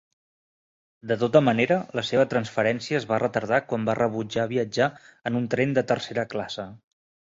[1.11, 4.93] De tota manera, la seva transferència es va retardar quan va rebutjar viatjar
[5.33, 6.73] en un tren de tercera classe.